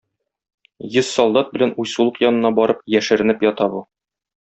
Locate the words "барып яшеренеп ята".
2.63-3.73